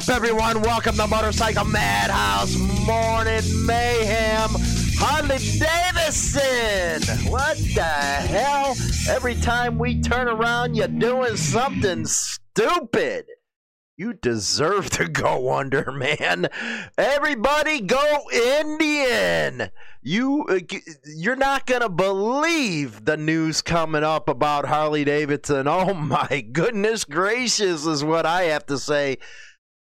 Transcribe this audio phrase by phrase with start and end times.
[0.00, 0.62] up, everyone?
[0.62, 2.56] Welcome to Motorcycle Madhouse
[2.86, 4.48] Morning Mayhem.
[4.96, 7.02] Harley Davidson.
[7.30, 8.76] What the hell?
[9.10, 13.26] Every time we turn around, you're doing something stupid.
[13.98, 16.48] You deserve to go under, man.
[16.96, 19.68] Everybody go Indian.
[20.00, 20.60] You uh,
[21.14, 25.68] you're not going to believe the news coming up about Harley Davidson.
[25.68, 29.18] Oh my goodness gracious is what I have to say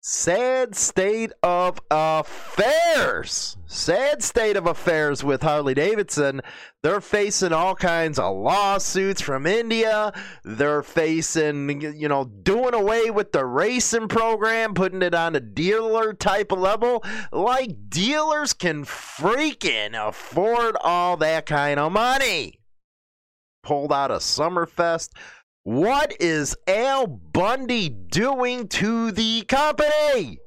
[0.00, 3.56] sad state of affairs.
[3.66, 6.40] Sad state of affairs with Harley Davidson.
[6.82, 10.12] They're facing all kinds of lawsuits from India.
[10.42, 16.14] They're facing, you know, doing away with the racing program, putting it on a dealer
[16.14, 17.04] type of level.
[17.30, 22.60] Like dealers can freaking afford all that kind of money.
[23.62, 25.10] Pulled out of Summerfest
[25.70, 30.40] what is Al Bundy doing to the company?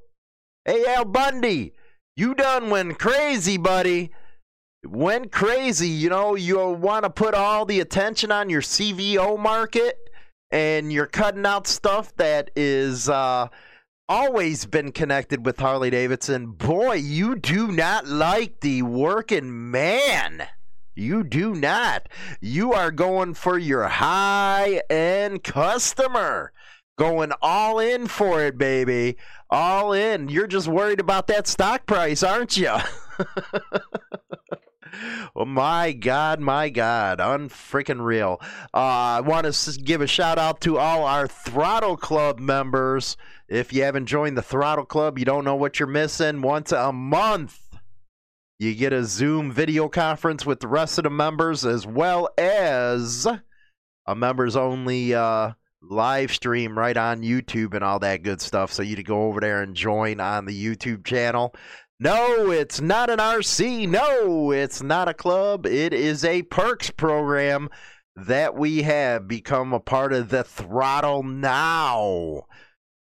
[0.65, 1.71] Hey, Al Bundy,
[2.17, 4.11] you done went crazy, buddy.
[4.85, 5.87] Went crazy.
[5.87, 9.97] You know, you want to put all the attention on your CVO market
[10.51, 13.47] and you're cutting out stuff that is uh,
[14.09, 16.47] always been connected with Harley Davidson.
[16.47, 20.49] Boy, you do not like the working man.
[20.95, 22.09] You do not.
[22.41, 26.51] You are going for your high end customer.
[26.97, 29.17] Going all in for it, baby.
[29.49, 30.29] All in.
[30.29, 32.69] You're just worried about that stock price, aren't you?
[35.35, 37.19] oh my God, my God.
[37.19, 38.39] Unfreaking real.
[38.73, 43.17] Uh, I want to give a shout out to all our Throttle Club members.
[43.47, 46.41] If you haven't joined the Throttle Club, you don't know what you're missing.
[46.41, 47.62] Once a month,
[48.63, 53.27] you get a Zoom video conference with the rest of the members as well as
[54.07, 55.51] a members only uh,
[55.81, 58.71] live stream right on YouTube and all that good stuff.
[58.71, 61.53] So you to go over there and join on the YouTube channel.
[61.99, 63.87] No, it's not an RC.
[63.89, 65.65] No, it's not a club.
[65.65, 67.69] It is a perks program
[68.15, 72.43] that we have become a part of the throttle now.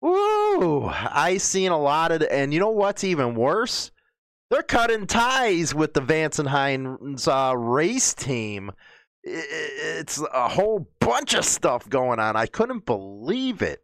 [0.02, 0.90] Woo!
[0.90, 3.92] I seen a lot of, and you know what's even worse?
[4.56, 8.72] They're cutting ties with the Vance and Hines uh, race team.
[9.22, 12.38] It's a whole bunch of stuff going on.
[12.38, 13.84] I couldn't believe it.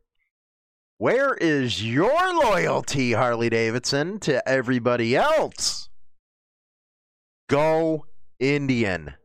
[0.98, 5.90] Where is your loyalty, Harley Davidson, to everybody else?
[7.50, 8.06] Go
[8.40, 9.16] Indian.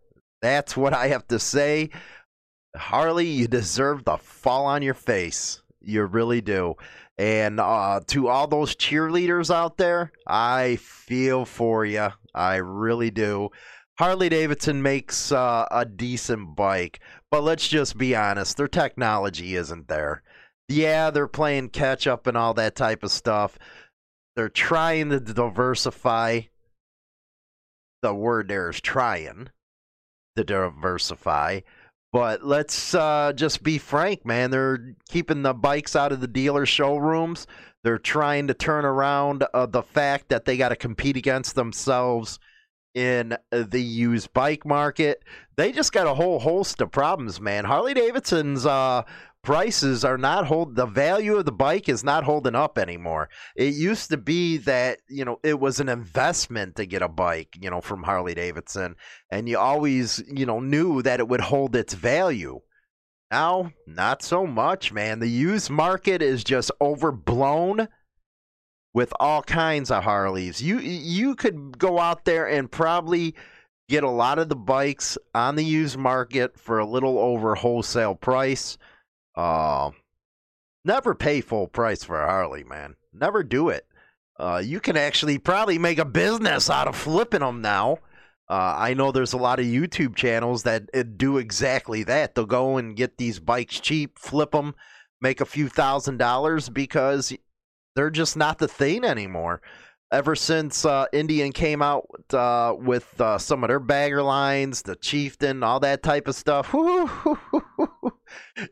[0.42, 1.90] That's what I have to say.
[2.76, 5.62] Harley, you deserve the fall on your face.
[5.80, 6.74] You really do.
[7.18, 12.08] And uh, to all those cheerleaders out there, I feel for you.
[12.34, 13.50] I really do.
[13.98, 17.00] Harley Davidson makes uh, a decent bike,
[17.30, 20.22] but let's just be honest, their technology isn't there.
[20.68, 23.58] Yeah, they're playing catch up and all that type of stuff.
[24.34, 26.42] They're trying to diversify.
[28.02, 29.48] The word there is trying
[30.36, 31.60] to diversify.
[32.16, 34.50] But let's uh, just be frank, man.
[34.50, 37.46] They're keeping the bikes out of the dealer showrooms.
[37.84, 42.38] They're trying to turn around uh, the fact that they got to compete against themselves
[42.94, 45.22] in the used bike market.
[45.56, 47.66] They just got a whole host of problems, man.
[47.66, 49.02] Harley Davidson's uh,
[49.46, 53.28] prices are not hold the value of the bike is not holding up anymore.
[53.54, 57.56] It used to be that, you know, it was an investment to get a bike,
[57.60, 58.96] you know, from Harley Davidson
[59.30, 62.58] and you always, you know, knew that it would hold its value.
[63.30, 65.20] Now, not so much, man.
[65.20, 67.86] The used market is just overblown
[68.94, 70.60] with all kinds of Harleys.
[70.60, 73.36] You you could go out there and probably
[73.88, 78.16] get a lot of the bikes on the used market for a little over wholesale
[78.16, 78.76] price.
[79.36, 79.90] Uh,
[80.84, 82.96] never pay full price for a Harley, man.
[83.12, 83.86] Never do it.
[84.38, 87.98] Uh, you can actually probably make a business out of flipping them now.
[88.48, 92.34] Uh, I know there's a lot of YouTube channels that uh, do exactly that.
[92.34, 94.74] They'll go and get these bikes cheap, flip them,
[95.20, 97.32] make a few thousand dollars because
[97.96, 99.60] they're just not the thing anymore
[100.12, 104.96] ever since uh, Indian came out uh, with uh, some of their bagger lines, the
[104.96, 106.72] Chieftain, all that type of stuff.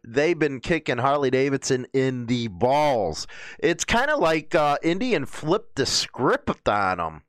[0.07, 3.27] They've been kicking Harley Davidson in the balls.
[3.59, 7.23] It's kind of like uh, Indian flipped the script on them.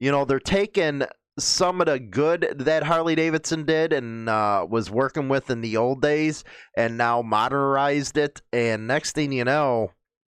[0.00, 1.04] You know, they're taking
[1.38, 5.76] some of the good that Harley Davidson did and uh, was working with in the
[5.76, 6.44] old days
[6.76, 8.42] and now modernized it.
[8.52, 9.92] And next thing you know,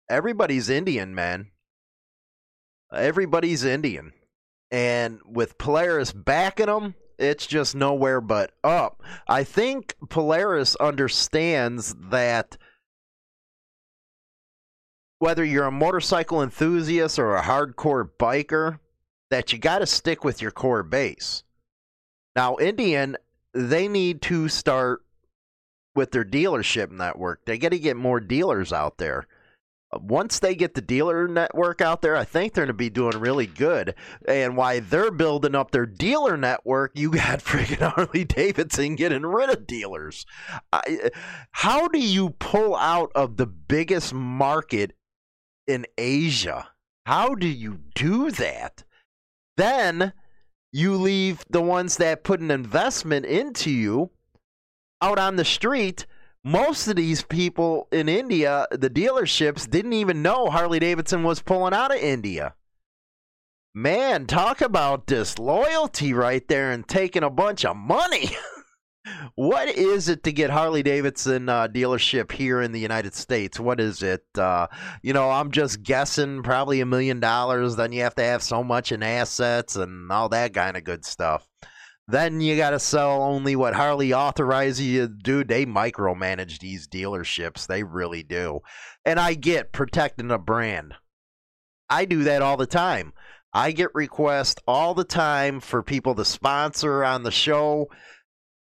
[0.08, 1.50] everybody's Indian, man
[2.94, 4.12] Everybody's Indian.
[4.70, 9.02] And with Polaris backing them, it's just nowhere but up.
[9.28, 12.56] I think Polaris understands that
[15.18, 18.78] whether you're a motorcycle enthusiast or a hardcore biker,
[19.30, 21.42] that you got to stick with your core base.
[22.36, 23.16] Now, Indian,
[23.52, 25.00] they need to start
[25.94, 27.44] with their dealership network.
[27.46, 29.26] They got to get more dealers out there.
[30.02, 33.18] Once they get the dealer network out there, I think they're going to be doing
[33.18, 33.94] really good.
[34.26, 39.50] And why they're building up their dealer network, you got freaking Harley Davidson getting rid
[39.50, 40.26] of dealers.
[40.72, 41.10] I,
[41.52, 44.92] how do you pull out of the biggest market
[45.66, 46.68] in Asia?
[47.06, 48.84] How do you do that?
[49.56, 50.12] Then
[50.72, 54.10] you leave the ones that put an investment into you
[55.00, 56.06] out on the street.
[56.46, 61.72] Most of these people in India, the dealerships, didn't even know Harley Davidson was pulling
[61.72, 62.54] out of India.
[63.74, 68.28] Man, talk about disloyalty right there and taking a bunch of money.
[69.34, 73.58] what is it to get Harley Davidson uh, dealership here in the United States?
[73.58, 74.24] What is it?
[74.36, 74.66] Uh,
[75.02, 77.76] you know, I'm just guessing probably a million dollars.
[77.76, 81.06] Then you have to have so much in assets and all that kind of good
[81.06, 81.48] stuff.
[82.06, 85.44] Then you got to sell only what Harley authorizes you to do.
[85.44, 87.66] They micromanage these dealerships.
[87.66, 88.60] They really do.
[89.04, 90.94] And I get protecting a brand.
[91.88, 93.14] I do that all the time.
[93.54, 97.88] I get requests all the time for people to sponsor on the show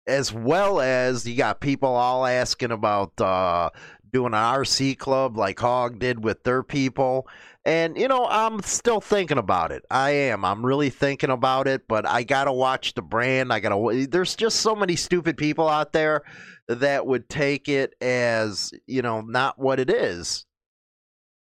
[0.07, 3.71] as well as you got people all asking about uh,
[4.15, 7.29] doing an RC club like Hog did with their people.
[7.67, 9.85] And, you know, I'm still thinking about it.
[9.91, 10.45] I am.
[10.45, 13.53] I'm really thinking about it, but I got to watch the brand.
[13.53, 16.23] I got to, there's just so many stupid people out there
[16.69, 20.47] that would take it as, you know, not what it is.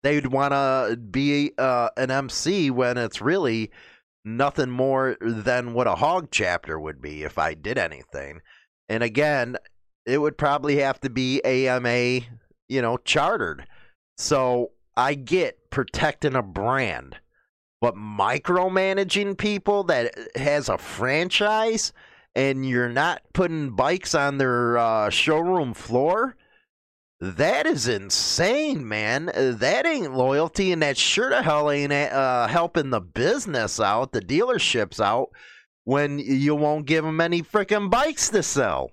[0.02, 3.70] They'd want to be uh, an MC when it's really
[4.24, 8.40] nothing more than what a hog chapter would be if I did anything.
[8.88, 9.56] And again,
[10.06, 12.20] it would probably have to be AMA,
[12.68, 13.66] you know, chartered.
[14.16, 17.16] So I get protecting a brand,
[17.80, 21.92] but micromanaging people that has a franchise
[22.34, 26.36] and you're not putting bikes on their uh, showroom floor.
[27.20, 29.30] That is insane, man.
[29.34, 34.20] That ain't loyalty, and that sure to hell ain't uh, helping the business out, the
[34.20, 35.28] dealerships out,
[35.84, 38.90] when you won't give them any freaking bikes to sell.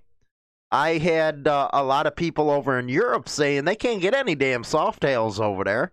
[0.72, 4.36] I had uh, a lot of people over in Europe saying they can't get any
[4.36, 5.92] damn Softails over there.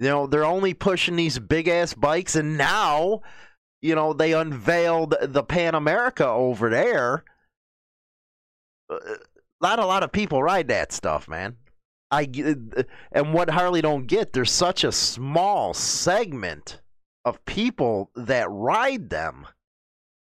[0.00, 3.22] You know, they're only pushing these big ass bikes, and now,
[3.80, 7.24] you know, they unveiled the Pan America over there.
[8.90, 8.98] Uh,
[9.60, 11.56] not a lot of people ride that stuff, man.
[12.10, 12.82] I uh,
[13.12, 16.80] and what Harley don't get, there's such a small segment
[17.24, 19.46] of people that ride them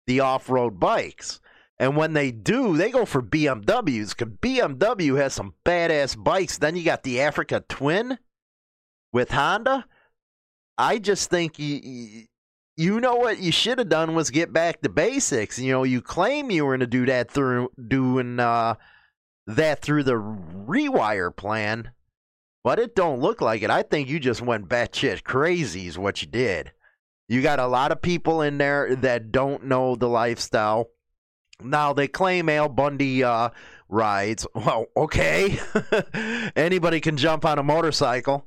[0.08, 1.40] the off road bikes.
[1.80, 6.58] And when they do, they go for BMWs because BMW has some badass bikes.
[6.58, 8.20] Then you got the Africa Twin
[9.14, 9.86] with Honda.
[10.78, 12.26] I just think you,
[12.76, 15.58] you know what you should have done was get back to basics.
[15.58, 18.76] You know, you claim you were going to do that through doing uh,
[19.48, 21.92] that through the rewire plan,
[22.64, 23.70] but it don't look like it.
[23.70, 26.72] I think you just went batshit crazy is what you did.
[27.30, 30.88] You got a lot of people in there that don't know the lifestyle.
[31.62, 33.50] Now they claim Al Bundy uh,
[33.88, 34.48] rides.
[34.54, 35.60] Well, okay,
[36.56, 38.46] anybody can jump on a motorcycle,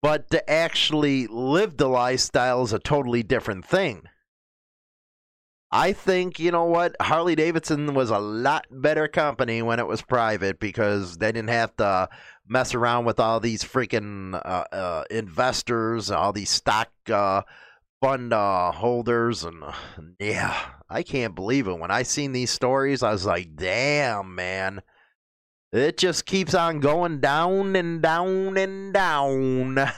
[0.00, 4.02] but to actually live the lifestyle is a totally different thing.
[5.74, 10.02] I think you know what Harley Davidson was a lot better company when it was
[10.02, 12.10] private because they didn't have to
[12.46, 17.40] mess around with all these freaking uh, uh, investors, all these stock uh,
[18.02, 19.72] fund uh, holders, and uh,
[20.18, 20.54] yeah,
[20.90, 21.78] I can't believe it.
[21.78, 24.82] When I seen these stories, I was like, "Damn, man."
[25.72, 29.78] It just keeps on going down and down and down.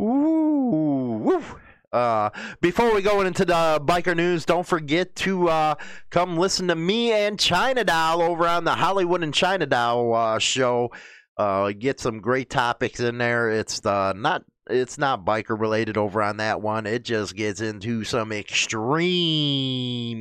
[0.00, 1.44] Ooh, woo.
[1.92, 5.76] Uh, before we go into the biker news, don't forget to uh,
[6.10, 10.40] come listen to me and China Doll over on the Hollywood and China Doll uh,
[10.40, 10.90] show.
[11.36, 13.48] Uh, get some great topics in there.
[13.48, 16.86] It's the not it's not biker related over on that one.
[16.86, 18.66] It just gets into some extreme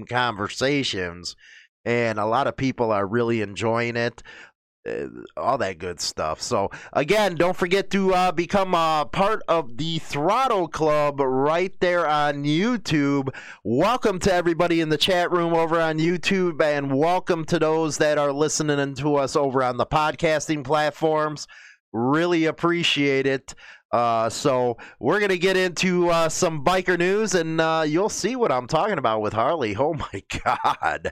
[0.06, 1.36] conversations,
[1.84, 4.22] and a lot of people are really enjoying it.
[4.88, 6.40] Uh, all that good stuff.
[6.40, 12.08] So again, don't forget to uh, become a part of the Throttle Club right there
[12.08, 13.30] on YouTube.
[13.64, 18.20] Welcome to everybody in the chat room over on YouTube, and welcome to those that
[18.20, 21.48] are listening to us over on the podcasting platforms.
[21.92, 23.56] Really appreciate it.
[23.96, 28.52] Uh, so we're gonna get into uh, some biker news, and uh, you'll see what
[28.52, 29.74] I'm talking about with Harley.
[29.86, 31.12] Oh my God!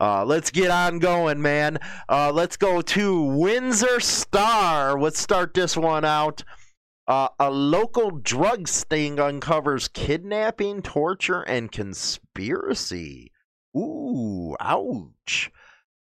[0.00, 1.78] Uh, let's get on going, man.
[2.08, 4.98] Uh, let's go to Windsor Star.
[4.98, 6.42] Let's start this one out.
[7.06, 13.30] Uh, a local drug sting uncovers kidnapping, torture, and conspiracy.
[13.76, 15.52] Ooh, ouch.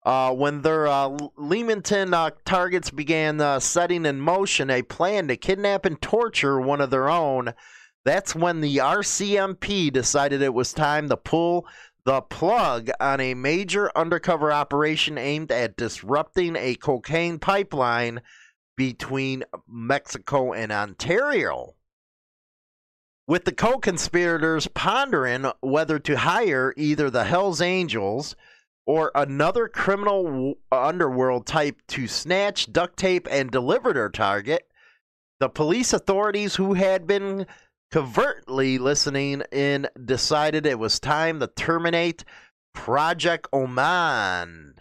[0.09, 5.37] Uh, when their uh, Leamington uh, targets began uh, setting in motion a plan to
[5.37, 7.53] kidnap and torture one of their own,
[8.07, 11.67] that's when the RCMP decided it was time to pull
[12.07, 18.23] the plug on a major undercover operation aimed at disrupting a cocaine pipeline
[18.79, 21.75] between Mexico and Ontario.
[23.27, 28.35] With the co conspirators pondering whether to hire either the Hells Angels
[28.89, 34.67] or another criminal uh, underworld type to snatch, duct tape, and deliver their target,
[35.41, 37.47] the police authorities who had been
[37.91, 42.25] covertly listening in decided it was time to terminate
[42.73, 44.77] Project Oman.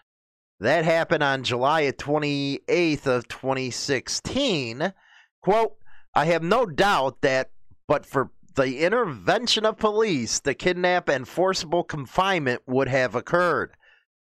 [0.62, 4.94] That happened on July 28th of 2016.
[5.42, 5.76] Quote,
[6.16, 7.52] I have no doubt that
[7.90, 13.74] but for the intervention of police, the kidnap and forcible confinement would have occurred.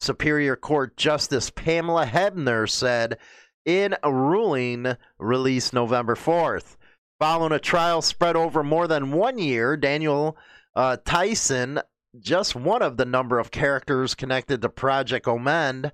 [0.00, 3.18] Superior Court Justice Pamela Hebner said
[3.64, 6.76] in a ruling released November 4th.
[7.20, 10.36] Following a trial spread over more than one year, Daniel
[10.74, 11.80] uh, Tyson,
[12.18, 15.90] just one of the number of characters connected to Project Oman,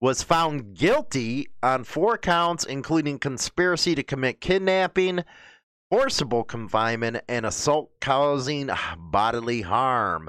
[0.00, 5.24] was found guilty on four counts, including conspiracy to commit kidnapping,
[5.90, 10.28] forcible confinement, and assault causing bodily harm.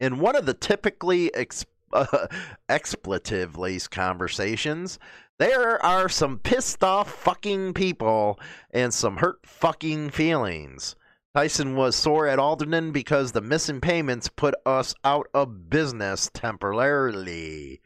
[0.00, 2.26] in one of the typically ex- uh,
[2.68, 4.98] expletive laced conversations,
[5.38, 10.96] there are some pissed off fucking people and some hurt fucking feelings.
[11.34, 17.82] Tyson was sore at Aldernan because the missing payments put us out of business temporarily.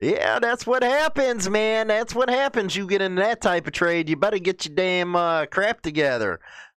[0.00, 1.88] Yeah, that's what happens, man.
[1.88, 2.76] That's what happens.
[2.76, 6.38] You get in that type of trade, you better get your damn uh, crap together.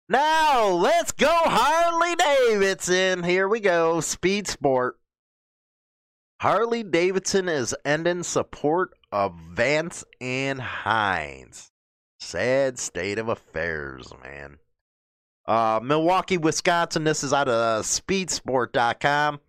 [0.09, 3.23] Now, let's go Harley Davidson.
[3.23, 3.99] Here we go.
[3.99, 4.97] Speed Sport.
[6.39, 11.71] Harley Davidson is ending support of Vance and Hines.
[12.21, 14.59] Sad state of affairs, man.
[15.45, 17.03] Uh, Milwaukee, Wisconsin.
[17.03, 19.41] This is out of uh, speedsport.com.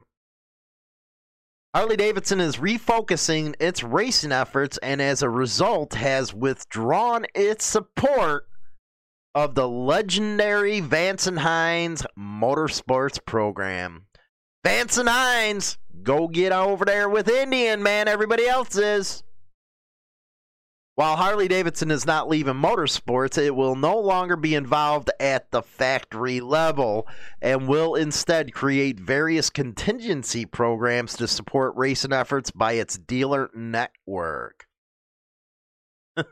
[1.74, 8.48] Harley Davidson is refocusing its racing efforts and as a result has withdrawn its support
[9.34, 14.06] of the legendary Vance and Hines Motorsports program.
[14.64, 18.08] Vance and Hines, go get over there with Indian, man.
[18.08, 19.22] Everybody else is.
[20.98, 25.62] While Harley Davidson is not leaving motorsports, it will no longer be involved at the
[25.62, 27.06] factory level
[27.40, 34.66] and will instead create various contingency programs to support racing efforts by its dealer network.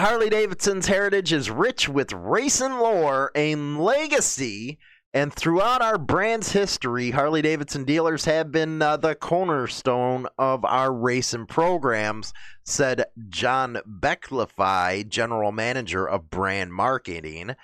[0.00, 4.78] Harley Davidson's heritage is rich with racing lore and legacy.
[5.12, 10.90] And throughout our brand's history, Harley Davidson dealers have been uh, the cornerstone of our
[10.90, 12.32] racing programs,
[12.64, 17.54] said John Bekefy, general manager of brand marketing.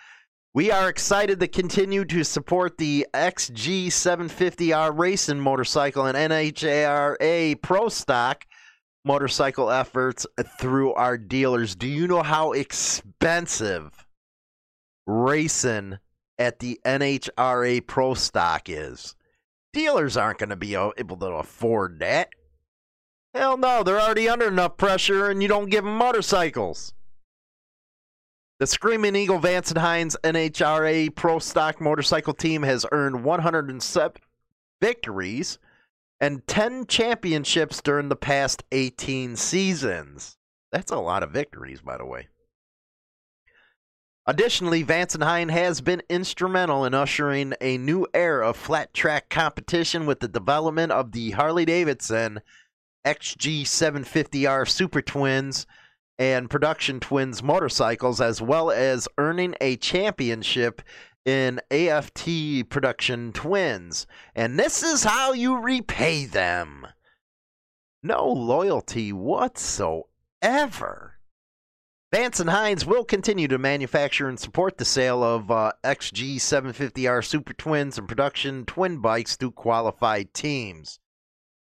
[0.52, 8.44] We are excited to continue to support the XG750R racing motorcycle and NHRA Pro Stock
[9.06, 10.26] motorcycle efforts
[10.58, 11.74] through our dealers.
[11.74, 14.06] Do you know how expensive
[15.06, 15.98] racing
[16.38, 19.14] at the NHRA Pro Stock is?
[19.72, 22.30] Dealers aren't going to be able to afford that.
[23.32, 26.92] Hell no, they're already under enough pressure and you don't give them motorcycles.
[28.58, 34.22] The Screaming Eagle Vance and Hines NHRA Pro Stock Motorcycle Team has earned 107
[34.80, 35.58] victories
[36.20, 40.36] and 10 championships during the past 18 seasons.
[40.72, 42.28] That's a lot of victories, by the way.
[44.28, 50.18] Additionally, Hine has been instrumental in ushering a new era of flat track competition with
[50.18, 52.40] the development of the Harley Davidson
[53.04, 55.64] XG750R Super Twins
[56.18, 60.82] and Production Twins motorcycles, as well as earning a championship
[61.26, 64.06] in AFT Production Twins.
[64.34, 66.86] And this is how you repay them
[68.06, 70.04] no loyalty whatsoever.
[72.14, 77.52] Vance and Hines will continue to manufacture and support the sale of uh, XG750R Super
[77.52, 81.00] Twins and production twin bikes to qualified teams.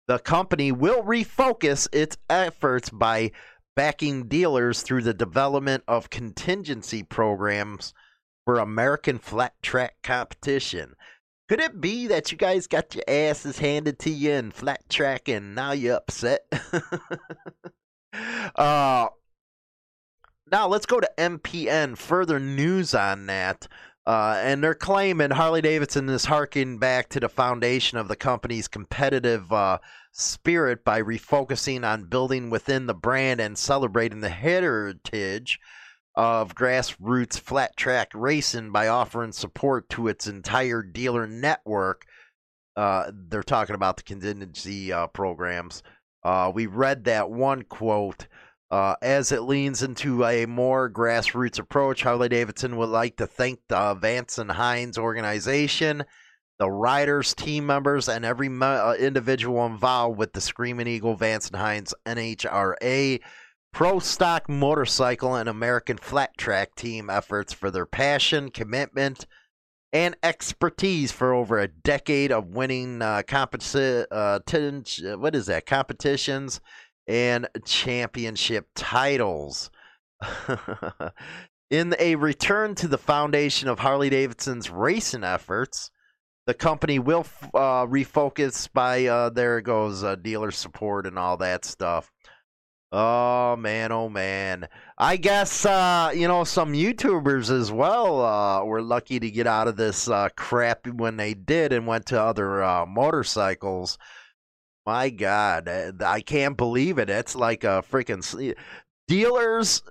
[0.09, 3.31] The company will refocus its efforts by
[3.77, 7.95] backing dealers through the development of contingency programs
[8.45, 10.95] for American flat track competition.
[11.49, 15.29] Could it be that you guys got your asses handed to you in flat track
[15.29, 16.41] and now you're upset?
[18.55, 19.09] uh,
[20.51, 21.99] now let's go to MPN.
[21.99, 23.69] Further news on that.
[24.05, 28.67] Uh, and they're claiming Harley Davidson is harking back to the foundation of the company's
[28.67, 29.79] competitive uh,
[30.11, 35.61] spirit by refocusing on building within the brand and celebrating the heritage
[36.15, 42.05] of grassroots flat track racing by offering support to its entire dealer network.
[42.77, 45.83] Uh, they're talking about the contingency uh, programs.
[46.23, 48.27] Uh, we read that one quote
[48.73, 53.61] uh, as it leans into a more grassroots approach, Harley Davidson would like to thank
[53.69, 56.03] the Vance and Hines organization,
[56.59, 61.57] the riders, team members, and every uh, individual involved with the Screaming Eagle Vance and
[61.57, 63.21] Hines NHRA
[63.73, 69.27] Pro Stock Motorcycle and American Flat Track team efforts for their passion, commitment,
[69.93, 75.67] and expertise for over a decade of winning uh, competi- uh, t- what is that
[75.67, 76.61] competitions
[77.07, 79.71] and championship titles.
[81.71, 85.91] In a return to the foundation of Harley Davidson's racing efforts,
[86.47, 91.65] the company will uh, refocus by uh, there goes uh, dealer support and all that
[91.65, 92.11] stuff.
[92.93, 94.69] Oh man, oh man!
[94.99, 99.67] I guess uh, you know some YouTubers as well uh, were lucky to get out
[99.67, 103.97] of this uh, crap when they did and went to other motorcycles.
[104.85, 107.09] My God, eh, I can't believe it.
[107.09, 108.55] It's like a freaking
[109.07, 109.83] dealers.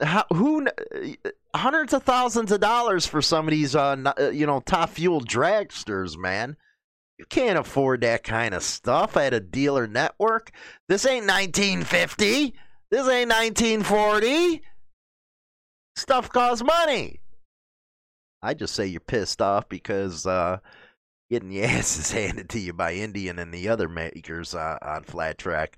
[0.00, 1.14] How, who eh,
[1.54, 5.20] hundreds of thousands of dollars for some of these, uh, uh, you know, top fuel
[5.20, 6.56] dragsters, man.
[7.18, 10.52] You can't afford that kind of stuff at a dealer network.
[10.88, 12.54] This ain't 1950.
[12.90, 14.62] This ain't 1940.
[15.96, 17.20] Stuff costs money.
[18.40, 20.58] I just say you're pissed off because uh,
[21.28, 25.38] getting your asses handed to you by Indian and the other makers uh, on flat
[25.38, 25.76] track.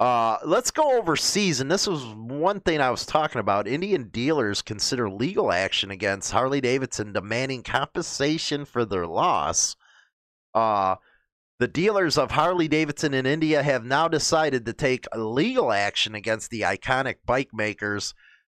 [0.00, 3.66] Uh, let's go overseas, and this was one thing I was talking about.
[3.66, 9.74] Indian dealers consider legal action against Harley Davidson, demanding compensation for their loss.
[10.58, 10.96] Uh,
[11.60, 16.50] the dealers of Harley Davidson in India have now decided to take legal action against
[16.50, 18.14] the iconic bike makers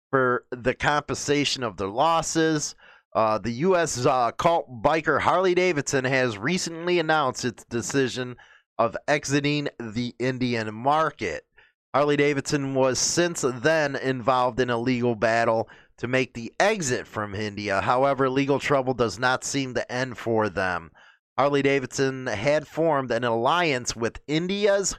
[0.09, 2.75] for the compensation of their losses.
[3.13, 4.05] Uh, the U.S.
[4.05, 8.37] Uh, cult biker Harley Davidson has recently announced its decision
[8.77, 11.45] of exiting the Indian market.
[11.93, 17.35] Harley Davidson was since then involved in a legal battle to make the exit from
[17.35, 17.81] India.
[17.81, 20.91] However, legal trouble does not seem to end for them.
[21.39, 24.97] Harley Davidson had formed an alliance with India's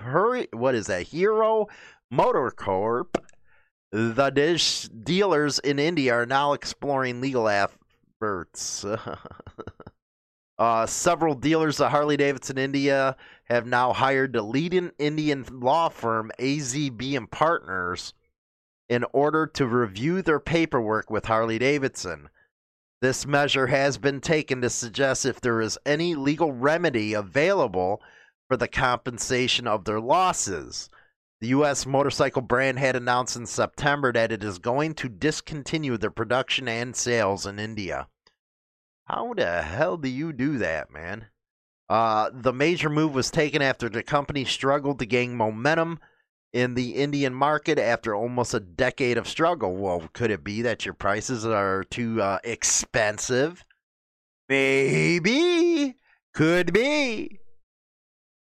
[0.00, 1.02] what is that?
[1.02, 1.66] Hero
[2.10, 3.22] MotoCorp
[3.92, 8.86] the dish dealers in India are now exploring legal efforts.
[10.58, 13.14] uh, several dealers of Harley Davidson India
[13.50, 18.14] have now hired the leading Indian law firm AZB and Partners
[18.88, 22.30] in order to review their paperwork with Harley Davidson.
[23.04, 28.00] This measure has been taken to suggest if there is any legal remedy available
[28.48, 30.88] for the compensation of their losses.
[31.42, 31.84] The U.S.
[31.84, 36.96] motorcycle brand had announced in September that it is going to discontinue their production and
[36.96, 38.08] sales in India.
[39.04, 41.26] How the hell do you do that, man?
[41.90, 46.00] Uh, the major move was taken after the company struggled to gain momentum
[46.54, 49.76] in the Indian market after almost a decade of struggle.
[49.76, 53.64] Well, could it be that your prices are too uh, expensive?
[54.48, 55.96] Maybe.
[56.32, 57.40] Could be.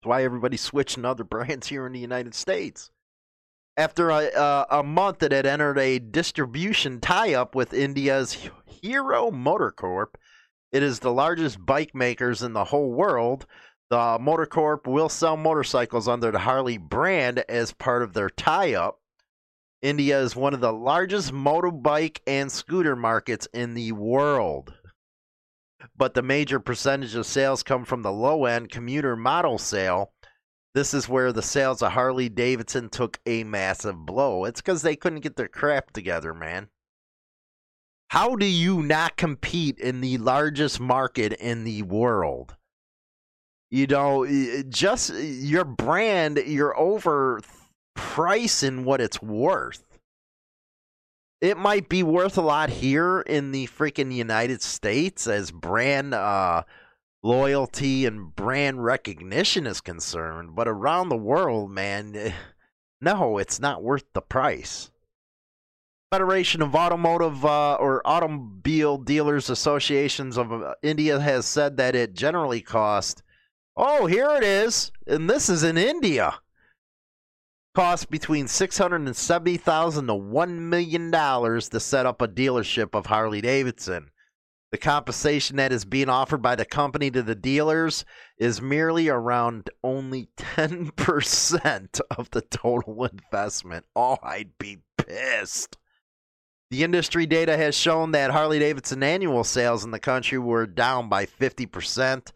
[0.01, 2.90] That's why everybody's switching other brands here in the United States.
[3.77, 9.31] After a, uh, a month, it had entered a distribution tie up with India's Hero
[9.31, 10.14] MotoCorp.
[10.73, 13.47] it is the largest bike makers in the whole world.
[13.90, 19.01] The MotoCorp will sell motorcycles under the Harley brand as part of their tie up.
[19.81, 24.74] India is one of the largest motorbike and scooter markets in the world.
[25.96, 30.12] But the major percentage of sales come from the low end commuter model sale.
[30.74, 34.44] This is where the sales of Harley Davidson took a massive blow.
[34.44, 36.68] It's because they couldn't get their crap together, man.
[38.09, 42.58] How do you not compete in the largest market in the world?
[43.70, 44.26] You know,
[44.68, 49.85] just your brand, you're overpricing what it's worth.
[51.40, 56.64] It might be worth a lot here in the freaking United States as brand uh,
[57.22, 62.33] loyalty and brand recognition is concerned, but around the world, man, eh,
[63.00, 64.90] no, it's not worth the price.
[66.11, 72.14] Federation of Automotive uh, or Automobile Dealers Associations of uh, India has said that it
[72.14, 73.22] generally costs,
[73.79, 76.41] oh, here it is, and this is in India,
[77.75, 82.29] costs between six hundred and seventy thousand to one million dollars to set up a
[82.29, 84.11] dealership of Harley Davidson.
[84.71, 88.05] The compensation that is being offered by the company to the dealers
[88.37, 93.87] is merely around only 10% of the total investment.
[93.97, 95.79] Oh, I'd be pissed.
[96.71, 101.09] The industry data has shown that Harley Davidson annual sales in the country were down
[101.09, 102.31] by 50%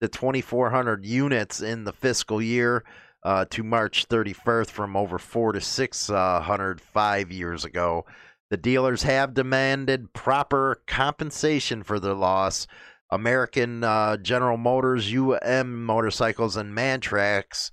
[0.00, 2.84] to 2,400 units in the fiscal year
[3.22, 8.04] uh, to March 31st from over 4 to 600 five years ago.
[8.50, 12.66] The dealers have demanded proper compensation for their loss.
[13.10, 17.70] American uh, General Motors, UM Motorcycles, and Mantrax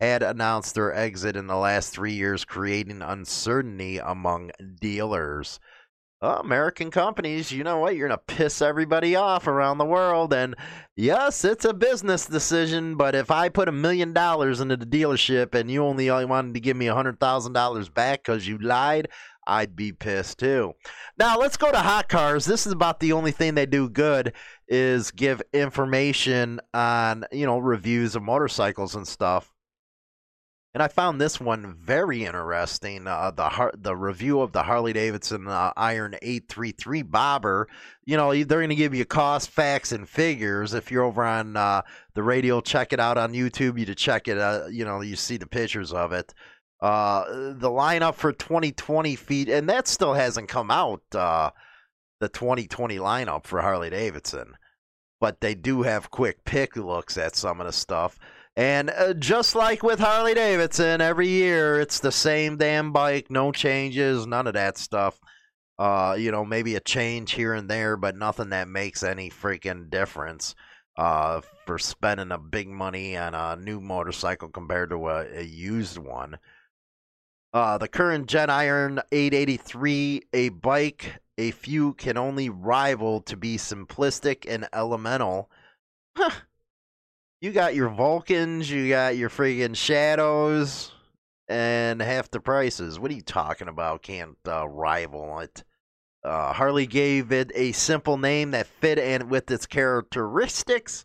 [0.00, 5.60] had announced their exit in the last three years, creating uncertainty among dealers.
[6.24, 7.96] Oh, American companies, you know what?
[7.96, 10.32] You're going to piss everybody off around the world.
[10.32, 10.54] And
[10.94, 15.52] yes, it's a business decision, but if I put a million dollars into the dealership
[15.52, 19.08] and you only wanted to give me a $100,000 back because you lied,
[19.48, 20.74] I'd be pissed too.
[21.18, 22.44] Now let's go to hot cars.
[22.44, 24.32] This is about the only thing they do good
[24.68, 29.51] is give information on, you know, reviews of motorcycles and stuff.
[30.74, 33.06] And I found this one very interesting.
[33.06, 37.68] Uh, the the review of the Harley Davidson uh, Iron 833 Bobber.
[38.06, 40.72] You know, they're going to give you cost, facts, and figures.
[40.72, 41.82] If you're over on uh,
[42.14, 43.78] the radio, check it out on YouTube.
[43.78, 44.38] You to check it.
[44.38, 46.32] Uh, you know, you see the pictures of it.
[46.80, 51.02] Uh, the lineup for 2020 feet, and that still hasn't come out.
[51.14, 51.50] Uh,
[52.20, 54.54] the 2020 lineup for Harley Davidson,
[55.20, 58.18] but they do have quick pick looks at some of the stuff.
[58.56, 63.50] And uh, just like with Harley Davidson, every year it's the same damn bike, no
[63.50, 65.18] changes, none of that stuff.
[65.78, 69.88] Uh, you know, maybe a change here and there, but nothing that makes any freaking
[69.88, 70.54] difference
[70.98, 75.96] uh, for spending a big money on a new motorcycle compared to a, a used
[75.96, 76.38] one.
[77.54, 83.56] Uh, the current Gen Iron 883, a bike a few can only rival to be
[83.56, 85.50] simplistic and elemental.
[86.16, 86.32] Huh
[87.42, 90.92] you got your Vulcans, you got your friggin' Shadows,
[91.48, 93.00] and half the prices.
[93.00, 94.04] What are you talking about?
[94.04, 95.64] Can't uh, rival it.
[96.22, 101.04] Uh, Harley gave it a simple name that fit and with its characteristics.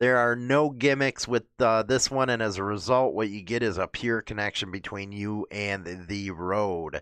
[0.00, 3.62] There are no gimmicks with uh, this one, and as a result, what you get
[3.62, 7.00] is a pure connection between you and the road.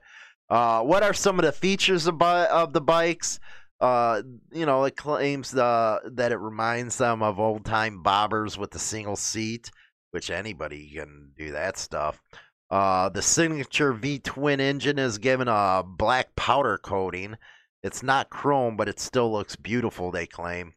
[0.50, 3.40] Uh, what are some of the features of, of the bikes?
[3.84, 8.70] Uh, you know, it claims the, that it reminds them of old time bobbers with
[8.70, 9.70] the single seat,
[10.10, 12.22] which anybody can do that stuff.
[12.70, 17.36] Uh, the signature V twin engine is given a black powder coating.
[17.82, 20.72] It's not chrome, but it still looks beautiful, they claim.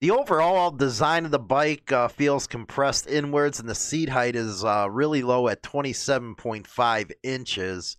[0.00, 4.64] The overall design of the bike uh, feels compressed inwards, and the seat height is
[4.64, 7.96] uh, really low at 27.5 inches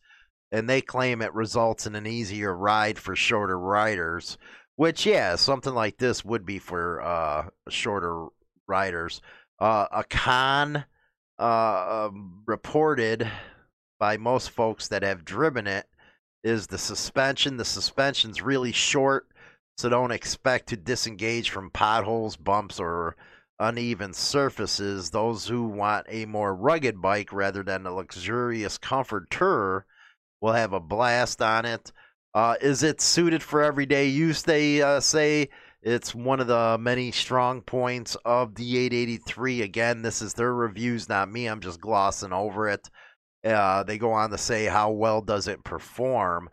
[0.52, 4.38] and they claim it results in an easier ride for shorter riders.
[4.78, 8.28] Which, yeah, something like this would be for uh, shorter
[8.68, 9.22] riders.
[9.60, 10.84] Uh, a con
[11.40, 13.30] uh, um, reported
[14.00, 15.88] by most folks that have driven it
[16.44, 17.58] is the suspension.
[17.58, 19.28] The suspension's really short,
[19.78, 23.16] so don't expect to disengage from potholes, bumps, or
[23.60, 25.10] uneven surfaces.
[25.10, 29.86] Those who want a more rugged bike rather than a luxurious comfort tour
[30.46, 31.92] will have a blast on it.
[32.36, 34.44] Uh, is it suited for everyday use?
[34.44, 35.50] They uh, say
[35.82, 39.64] it's one of the many strong points of the 883.
[39.64, 41.48] Again, this is their reviews, not me.
[41.48, 42.88] I'm just glossing over it.
[43.44, 46.50] Uh, they go on to say how well does it perform.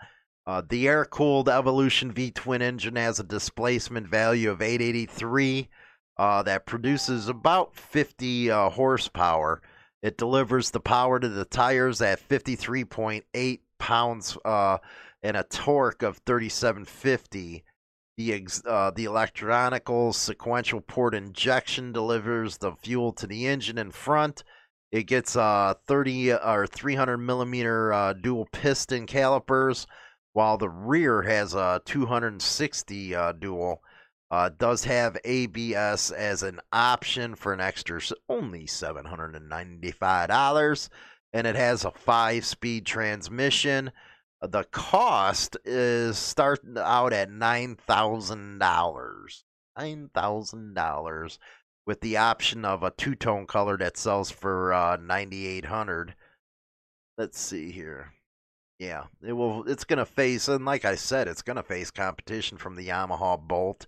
[0.47, 5.69] Uh, the air-cooled Evolution V twin engine has a displacement value of 883
[6.17, 9.61] uh, that produces about 50 uh, horsepower.
[10.03, 14.79] It delivers the power to the tires at 53.8 pounds uh,
[15.25, 17.65] and a torque of 3750.
[18.17, 23.91] The ex- uh, the electronical sequential port injection delivers the fuel to the engine in
[23.91, 24.45] front.
[24.93, 29.89] It gets uh 30 or 300 millimeter uh, dual piston calipers,
[30.33, 33.83] while the rear has a 260 uh, dual.
[34.31, 40.89] Uh, does have ABS as an option for an extra only $795.
[41.33, 43.93] And it has a five speed transmission.
[44.41, 49.43] The cost is starting out at $9,000.
[49.79, 51.39] $9,000
[51.87, 56.15] with the option of a two tone color that sells for uh, 9800
[57.19, 58.15] Let's see here.
[58.79, 59.69] Yeah, it will.
[59.69, 63.87] It's gonna face, and like I said, it's gonna face competition from the Yamaha Bolt,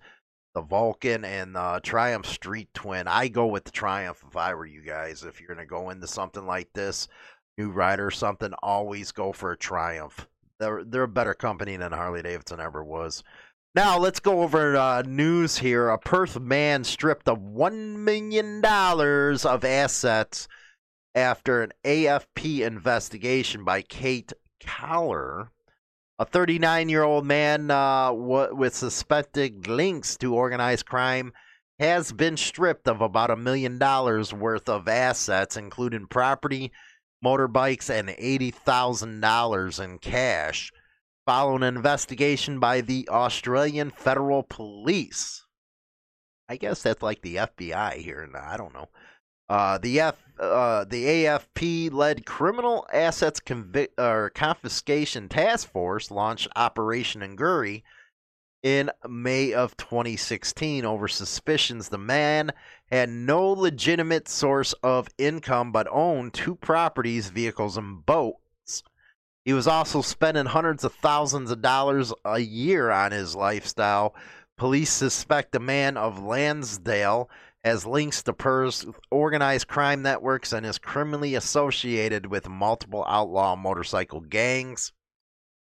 [0.54, 3.08] the Vulcan and the Triumph Street Twin.
[3.08, 5.24] I go with the Triumph if I were you guys.
[5.24, 7.08] If you're gonna go into something like this,
[7.58, 10.28] new rider or something, always go for a Triumph.
[10.58, 13.22] They're they're a better company than Harley Davidson ever was.
[13.74, 15.88] Now let's go over uh, news here.
[15.88, 20.46] A Perth man stripped of one million dollars of assets
[21.14, 24.32] after an AFP investigation by Kate
[24.64, 25.50] Collar
[26.18, 31.32] a 39 year old man uh, w- with suspected links to organized crime
[31.80, 36.70] has been stripped of about a million dollars worth of assets, including property,
[37.24, 40.72] motorbikes, and $80,000 in cash,
[41.26, 45.44] following an investigation by the Australian Federal Police.
[46.48, 48.28] I guess that's like the FBI here.
[48.36, 48.88] I don't know.
[49.48, 57.20] Uh, the F, uh, the AFP-led Criminal Assets Convi- or Confiscation Task Force launched Operation
[57.20, 57.82] Anguri
[58.62, 62.52] in May of 2016 over suspicions the man
[62.90, 68.82] had no legitimate source of income but owned two properties, vehicles, and boats.
[69.44, 74.14] He was also spending hundreds of thousands of dollars a year on his lifestyle.
[74.56, 77.28] Police suspect the man of Landsdale
[77.64, 84.20] has links to PER's organized crime networks and is criminally associated with multiple outlaw motorcycle
[84.20, 84.92] gangs.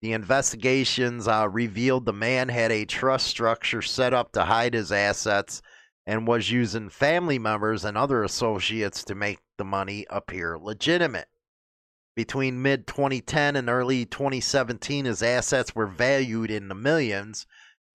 [0.01, 4.91] The investigations uh, revealed the man had a trust structure set up to hide his
[4.91, 5.61] assets
[6.05, 11.27] and was using family members and other associates to make the money appear legitimate.
[12.15, 17.45] Between mid 2010 and early 2017, his assets were valued in the millions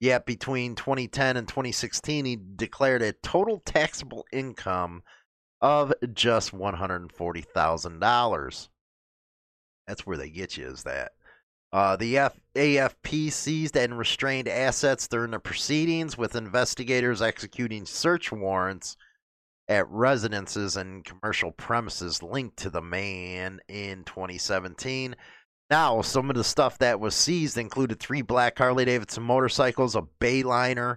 [0.00, 5.02] Yet between 2010 and 2016, he declared a total taxable income
[5.60, 8.68] of just $140,000.
[9.86, 11.12] That's where they get you, is that.
[11.72, 18.32] Uh, the F- AFP seized and restrained assets during the proceedings, with investigators executing search
[18.32, 18.96] warrants
[19.68, 25.14] at residences and commercial premises linked to the man in 2017.
[25.70, 30.02] Now, some of the stuff that was seized included three black Harley Davidson motorcycles, a
[30.20, 30.96] Bayliner,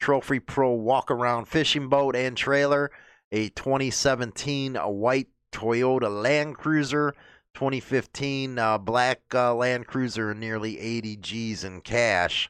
[0.00, 2.90] Trophy Pro walk around fishing boat and trailer,
[3.30, 7.14] a 2017 a white Toyota Land Cruiser,
[7.54, 12.48] 2015 uh, black uh, Land Cruiser, nearly 80 G's in cash.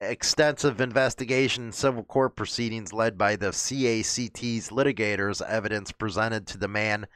[0.00, 6.68] Extensive investigation and civil court proceedings led by the CACT's litigators, evidence presented to the
[6.68, 7.06] man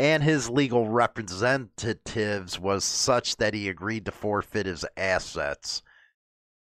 [0.00, 5.82] and his legal representatives was such that he agreed to forfeit his assets.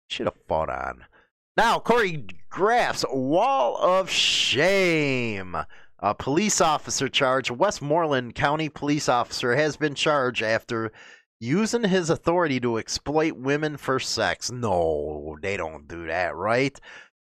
[0.08, 1.04] Should have fought on.
[1.56, 5.56] Now, Corey Graff's Wall of Shame.
[6.04, 10.90] A police officer charged, Westmoreland County police officer, has been charged after
[11.38, 14.50] using his authority to exploit women for sex.
[14.50, 16.76] No, they don't do that, right?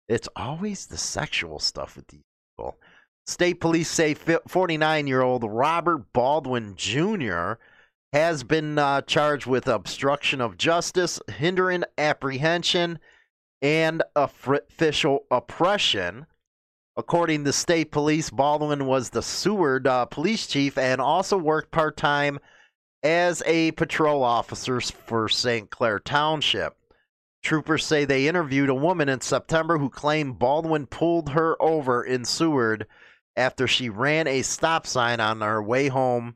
[0.09, 2.23] It's always the sexual stuff with these
[2.57, 2.79] people.
[3.27, 7.53] State police say 49 year old Robert Baldwin Jr.
[8.13, 12.97] has been uh, charged with obstruction of justice, hindering apprehension,
[13.61, 16.25] and official oppression.
[16.97, 21.95] According to state police, Baldwin was the Seward uh, police chief and also worked part
[21.95, 22.39] time
[23.01, 25.69] as a patrol officer for St.
[25.69, 26.75] Clair Township.
[27.43, 32.25] Troopers say they interviewed a woman in September who claimed Baldwin pulled her over in
[32.25, 32.85] Seward
[33.35, 36.35] after she ran a stop sign on her way home.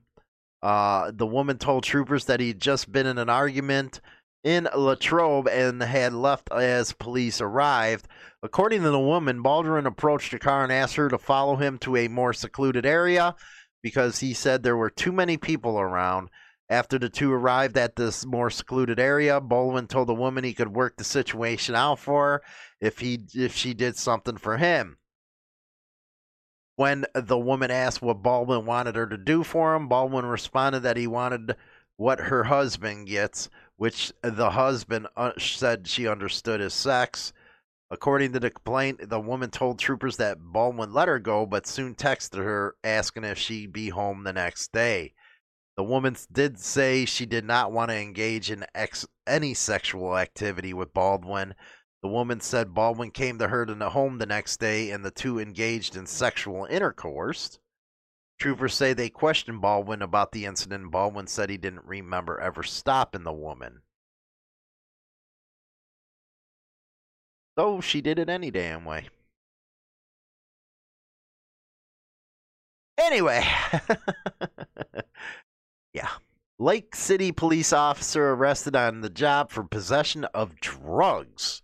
[0.63, 4.01] Uh, the woman told troopers that he'd just been in an argument
[4.45, 8.07] in Latrobe and had left as police arrived.
[8.43, 11.97] According to the woman, Baldwin approached the car and asked her to follow him to
[11.97, 13.35] a more secluded area
[13.81, 16.29] because he said there were too many people around.
[16.69, 20.75] After the two arrived at this more secluded area, Baldwin told the woman he could
[20.75, 22.41] work the situation out for her
[22.79, 24.97] if he if she did something for him.
[26.75, 30.97] When the woman asked what Baldwin wanted her to do for him, Baldwin responded that
[30.97, 31.55] he wanted
[31.97, 37.33] what her husband gets, which the husband uh, said she understood as sex.
[37.91, 41.93] According to the complaint, the woman told troopers that Baldwin let her go, but soon
[41.93, 45.13] texted her asking if she'd be home the next day.
[45.77, 50.73] The woman did say she did not want to engage in ex- any sexual activity
[50.73, 51.53] with Baldwin.
[52.01, 55.11] The woman said Baldwin came to her in the home the next day and the
[55.11, 57.59] two engaged in sexual intercourse.
[58.39, 60.83] Troopers say they questioned Baldwin about the incident.
[60.83, 63.81] and Baldwin said he didn't remember ever stopping the woman.
[67.57, 69.07] So she did it any damn way.
[72.97, 73.43] Anyway,
[75.93, 76.09] Yeah.
[76.59, 81.61] Lake City police officer arrested on the job for possession of drugs.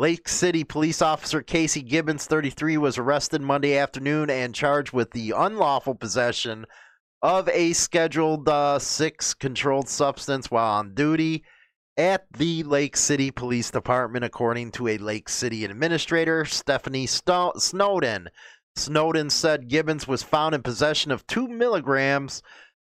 [0.00, 5.32] Lake City police officer Casey Gibbons, 33, was arrested Monday afternoon and charged with the
[5.36, 6.66] unlawful possession
[7.20, 11.42] of a Scheduled uh, 6 controlled substance while on duty
[11.96, 18.28] at the Lake City Police Department, according to a Lake City administrator, Stephanie Sto- Snowden.
[18.76, 22.40] Snowden said Gibbons was found in possession of two milligrams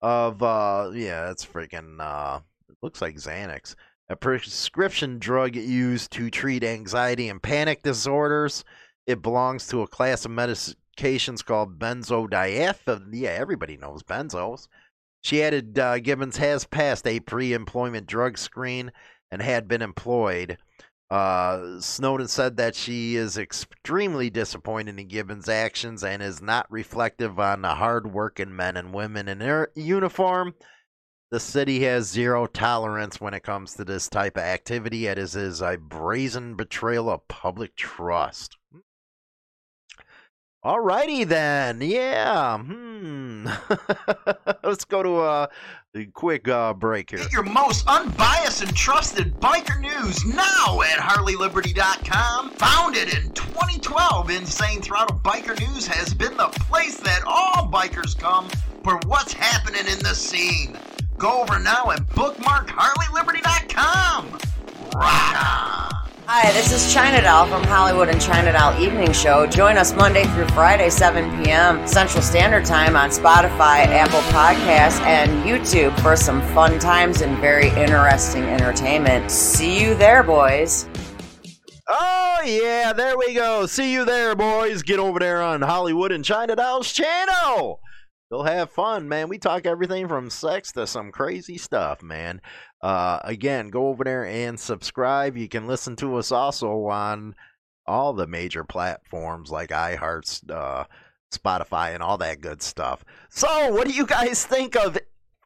[0.01, 3.75] of uh yeah, it's freaking uh it looks like Xanax.
[4.09, 8.63] A prescription drug used to treat anxiety and panic disorders.
[9.05, 13.09] It belongs to a class of medications called benzodiazepine.
[13.11, 14.69] Yeah, everybody knows benzos.
[15.21, 18.93] She added uh, Gibbons has passed a pre employment drug screen
[19.29, 20.57] and had been employed.
[21.09, 27.39] Uh, Snowden said that she is extremely disappointed in Gibbons' actions and is not reflective
[27.39, 30.53] on the hard-working men and women in their uniform.
[31.29, 35.07] The city has zero tolerance when it comes to this type of activity.
[35.07, 38.55] It is, is a brazen betrayal of public trust.
[40.63, 42.57] Alrighty then, yeah.
[42.57, 43.47] Hmm.
[44.63, 45.49] Let's go to a
[46.13, 47.19] quick uh, break here.
[47.19, 52.51] Get your most unbiased and trusted biker news now at HarleyLiberty.com.
[52.51, 58.47] Founded in 2012, Insane Throttle Biker News has been the place that all bikers come
[58.83, 60.77] for what's happening in the scene.
[61.17, 64.31] Go over now and bookmark HarleyLiberty.com.
[64.93, 65.87] Rock on!
[66.27, 69.47] Hi, this is China Doll from Hollywood and China Doll Evening Show.
[69.47, 71.87] Join us Monday through Friday, 7 p.m.
[71.87, 77.69] Central Standard Time on Spotify, Apple Podcasts, and YouTube for some fun times and very
[77.69, 79.31] interesting entertainment.
[79.31, 80.87] See you there, boys.
[81.87, 83.65] Oh, yeah, there we go.
[83.65, 84.83] See you there, boys.
[84.83, 87.79] Get over there on Hollywood and China Doll's channel.
[88.29, 89.29] You'll have fun, man.
[89.29, 92.41] We talk everything from sex to some crazy stuff, man.
[92.81, 95.37] Uh, again, go over there and subscribe.
[95.37, 97.35] You can listen to us also on
[97.85, 100.83] all the major platforms like iHeart, uh,
[101.33, 103.05] Spotify, and all that good stuff.
[103.29, 104.97] So, what do you guys think of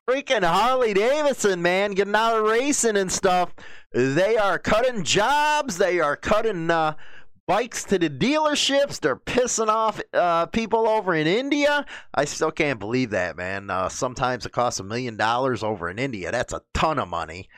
[0.10, 3.54] freaking Harley Davidson, man, getting out of racing and stuff?
[3.94, 5.78] They are cutting jobs.
[5.78, 6.72] They are cutting.
[6.72, 6.96] Uh,
[7.48, 9.00] bikes to the dealerships.
[9.00, 11.86] They're pissing off uh, people over in India.
[12.14, 13.70] I still can't believe that, man.
[13.70, 16.32] Uh, sometimes it costs a million dollars over in India.
[16.32, 17.50] That's a ton of money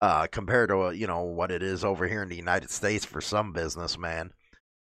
[0.00, 3.20] uh, compared to you know what it is over here in the United States for
[3.20, 4.32] some businessman.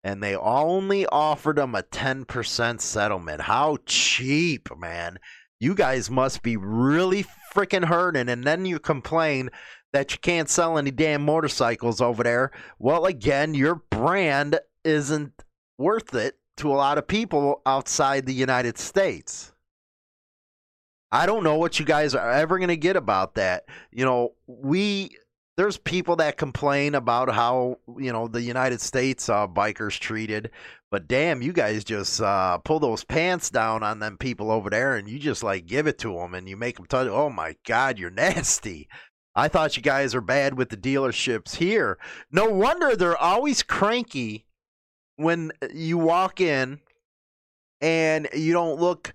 [0.03, 3.43] And they only offered them a ten percent settlement.
[3.43, 5.19] How cheap, man!
[5.61, 9.51] You guys must be really freaking hurting, and then you complain
[9.95, 12.51] that you can't sell any damn motorcycles over there.
[12.81, 15.45] Well, again, your brand isn't
[15.79, 19.53] worth it to a lot of people outside the United States.
[21.13, 23.67] I don't know what you guys are ever going to get about that.
[23.93, 25.17] You know, we
[25.57, 30.51] there's people that complain about how you know the United States uh, bikers treated,
[30.91, 34.97] but damn, you guys just uh, pull those pants down on them people over there,
[34.97, 37.31] and you just like give it to them, and you make them tell you, "Oh
[37.31, 38.89] my God, you're nasty."
[39.35, 41.99] I thought you guys are bad with the dealerships here.
[42.31, 44.47] No wonder they're always cranky
[45.17, 46.81] when you walk in
[47.81, 49.13] and you don't look,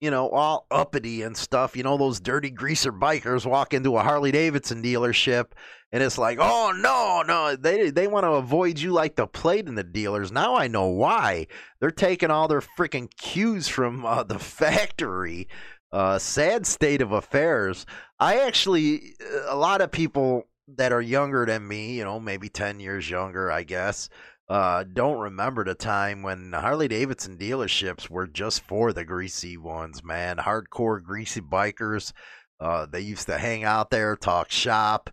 [0.00, 1.76] you know, all uppity and stuff.
[1.76, 5.52] You know, those dirty greaser bikers walk into a Harley Davidson dealership
[5.90, 9.68] and it's like, oh no, no, they they want to avoid you like the plague
[9.68, 10.30] in the dealers.
[10.30, 11.46] Now I know why.
[11.80, 15.48] They're taking all their freaking cues from uh, the factory.
[15.90, 17.86] Uh, sad state of affairs.
[18.18, 19.14] I actually,
[19.48, 20.44] a lot of people
[20.76, 24.10] that are younger than me, you know, maybe 10 years younger, I guess,
[24.48, 30.02] uh, don't remember the time when Harley Davidson dealerships were just for the greasy ones,
[30.02, 30.38] man.
[30.38, 32.12] Hardcore greasy bikers.
[32.58, 35.10] Uh, they used to hang out there, talk shop.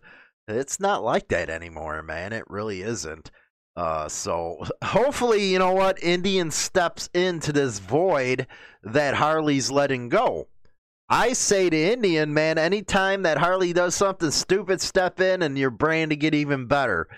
[0.48, 2.32] It's not like that anymore, man.
[2.32, 3.30] It really isn't.
[3.76, 6.02] Uh, so hopefully, you know what?
[6.02, 8.46] Indian steps into this void
[8.82, 10.48] that Harley's letting go.
[11.08, 15.70] I say to Indian, man, anytime that Harley does something stupid, step in and your
[15.70, 17.08] brand to get even better.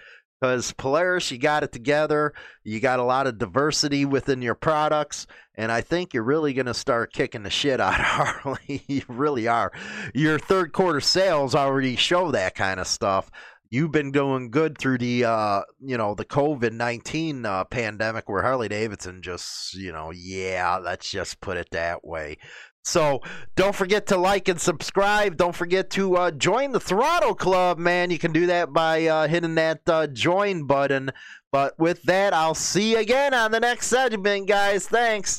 [0.41, 2.32] Because Polaris, you got it together.
[2.62, 5.26] You got a lot of diversity within your products.
[5.57, 8.84] And I think you're really going to start kicking the shit out of Harley.
[8.86, 9.72] you really are.
[10.14, 13.30] Your third quarter sales already show that kind of stuff.
[13.70, 18.41] You've been going good through the, uh, you know, the COVID nineteen uh, pandemic, where
[18.43, 22.39] Harley Davidson just, you know, yeah, let's just put it that way.
[22.89, 23.20] So
[23.55, 25.36] don't forget to like and subscribe.
[25.36, 28.11] Don't forget to uh, join the Throttle Club, man.
[28.11, 31.11] You can do that by uh, hitting that uh, join button.
[31.53, 34.89] But with that, I'll see you again on the next segment, guys.
[34.89, 35.39] Thanks.